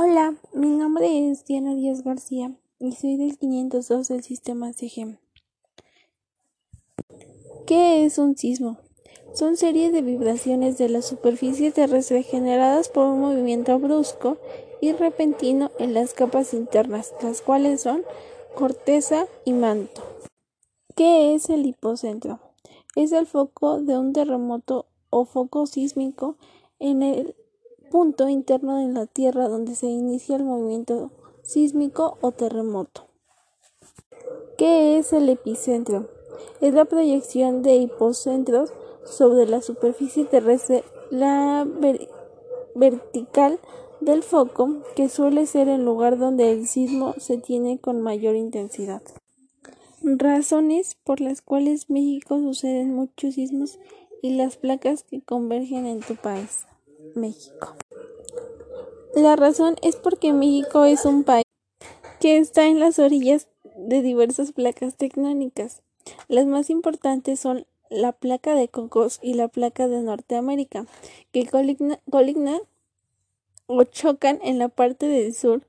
[0.00, 5.18] Hola, mi nombre es Diana Díaz García y soy del 502 del sistema CGM.
[7.66, 8.78] ¿Qué es un sismo?
[9.34, 14.38] Son series de vibraciones de la superficie terrestre generadas por un movimiento brusco
[14.80, 18.04] y repentino en las capas internas, las cuales son
[18.54, 20.04] corteza y manto.
[20.94, 22.38] ¿Qué es el hipocentro?
[22.94, 26.36] Es el foco de un terremoto o foco sísmico
[26.78, 27.34] en el
[27.90, 31.10] punto interno de la Tierra donde se inicia el movimiento
[31.42, 33.06] sísmico o terremoto.
[34.56, 36.08] ¿Qué es el epicentro?
[36.60, 38.72] Es la proyección de hipocentros
[39.04, 41.66] sobre la superficie terrestre, la
[42.74, 43.58] vertical
[44.00, 49.02] del foco, que suele ser el lugar donde el sismo se tiene con mayor intensidad.
[50.02, 53.78] Razones por las cuales México suceden muchos sismos
[54.22, 56.66] y las placas que convergen en tu país.
[57.14, 57.76] México.
[59.14, 61.44] La razón es porque México es un país
[62.20, 65.82] que está en las orillas de diversas placas tectónicas.
[66.28, 70.86] Las más importantes son la placa de Cocos y la placa de Norteamérica,
[71.32, 72.60] que colignan
[73.66, 75.62] o chocan en la parte del sur,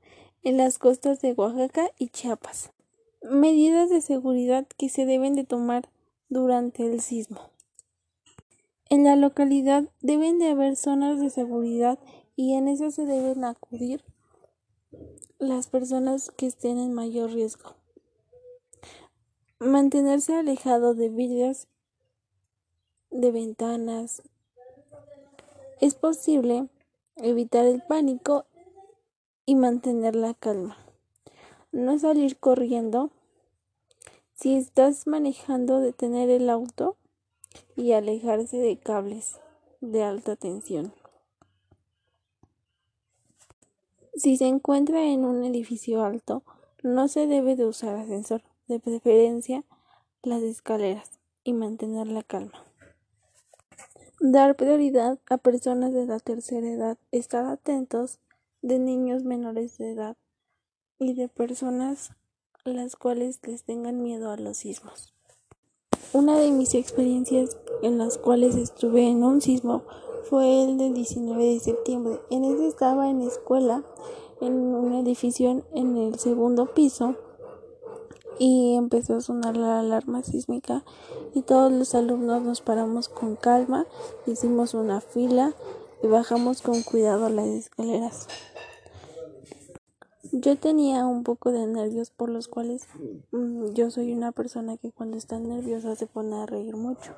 [0.44, 2.72] en las costas de Oaxaca y Chiapas.
[3.22, 5.90] Medidas de seguridad que se deben de tomar
[6.30, 7.50] durante el sismo.
[8.92, 12.00] En la localidad deben de haber zonas de seguridad
[12.36, 14.04] y en eso se deben acudir
[15.38, 17.76] las personas que estén en mayor riesgo.
[19.60, 21.68] Mantenerse alejado de vidrios,
[23.12, 24.24] de ventanas.
[25.82, 26.68] Es posible
[27.16, 28.46] evitar el pánico
[29.46, 30.78] y mantener la calma.
[31.72, 33.12] No salir corriendo.
[34.34, 36.98] Si estás manejando, detener el auto
[37.80, 39.40] y alejarse de cables
[39.80, 40.94] de alta tensión.
[44.14, 46.44] Si se encuentra en un edificio alto,
[46.84, 49.64] no se debe de usar ascensor, de preferencia
[50.24, 52.66] las escaleras, y mantener la calma.
[54.20, 58.20] Dar prioridad a personas de la tercera edad, estar atentos
[58.62, 60.18] de niños menores de edad
[61.00, 62.12] y de personas
[62.66, 65.16] las cuales les tengan miedo a los sismos.
[66.12, 69.84] Una de mis experiencias en las cuales estuve en un sismo
[70.28, 72.20] fue el del 19 de septiembre.
[72.32, 73.84] En ese estaba en escuela,
[74.42, 77.16] en un edificio en el segundo piso
[78.40, 80.84] y empezó a sonar la alarma sísmica
[81.36, 83.86] y todos los alumnos nos paramos con calma,
[84.26, 85.54] hicimos una fila
[86.02, 88.28] y bajamos con cuidado las escaleras.
[90.32, 92.88] Yo tenía un poco de nervios por los cuales
[93.32, 97.16] mm, yo soy una persona que cuando está nerviosa se pone a reír mucho.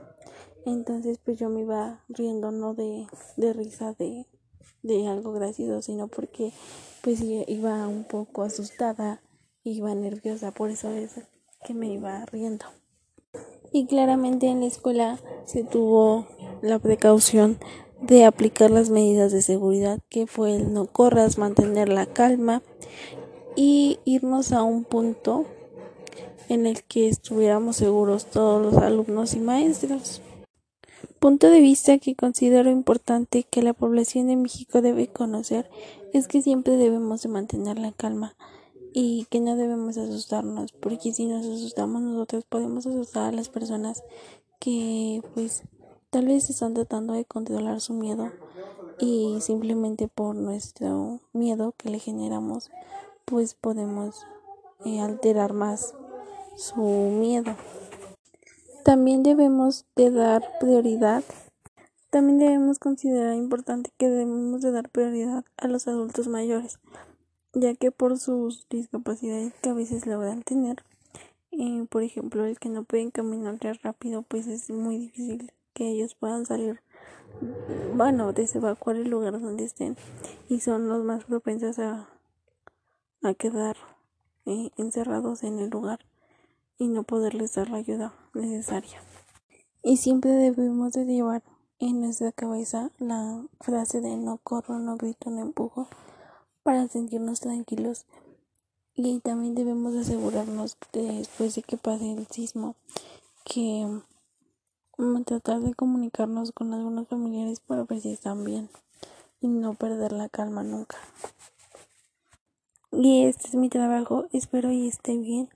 [0.65, 4.27] Entonces pues yo me iba riendo no de, de risa de,
[4.81, 6.53] de algo gracioso, sino porque
[7.01, 9.21] pues iba un poco asustada,
[9.63, 11.11] iba nerviosa, por eso es
[11.65, 12.65] que me iba riendo.
[13.73, 16.27] Y claramente en la escuela se tuvo
[16.61, 17.57] la precaución
[18.01, 22.61] de aplicar las medidas de seguridad que fue el no corras, mantener la calma
[23.55, 25.45] y irnos a un punto
[26.49, 30.21] en el que estuviéramos seguros todos los alumnos y maestros.
[31.19, 35.69] Punto de vista que considero importante que la población de México debe conocer
[36.13, 38.35] es que siempre debemos de mantener la calma
[38.93, 44.03] y que no debemos asustarnos porque si nos asustamos nosotros podemos asustar a las personas
[44.59, 45.63] que pues
[46.11, 48.33] Tal vez están tratando de controlar su miedo
[48.99, 52.69] y simplemente por nuestro miedo que le generamos,
[53.23, 54.27] pues podemos
[54.83, 55.93] eh, alterar más
[56.57, 57.55] su miedo.
[58.83, 61.23] También debemos de dar prioridad.
[62.09, 66.81] También debemos considerar importante que debemos de dar prioridad a los adultos mayores,
[67.53, 70.83] ya que por sus discapacidades que a veces logran tener,
[71.51, 76.15] eh, por ejemplo, el que no pueden caminar rápido, pues es muy difícil que ellos
[76.15, 76.81] puedan salir,
[77.95, 79.97] bueno, de evacuar el lugar donde estén
[80.49, 82.09] y son los más propensos a,
[83.21, 83.77] a quedar
[84.45, 85.99] eh, encerrados en el lugar
[86.77, 89.01] y no poderles dar la ayuda necesaria.
[89.83, 91.43] Y siempre debemos de llevar
[91.79, 95.87] en nuestra cabeza la frase de no corro, no grito, no empujo
[96.63, 98.05] para sentirnos tranquilos.
[98.93, 102.75] Y también debemos asegurarnos después de que pase el sismo
[103.45, 103.87] que
[105.25, 108.69] tratar de comunicarnos con algunos familiares para ver si están bien
[109.41, 110.97] y no perder la calma nunca.
[112.91, 115.49] Y este es mi trabajo, espero y esté bien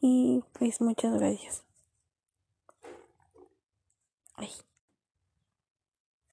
[0.00, 1.64] y pues muchas gracias.
[4.34, 4.48] Ay.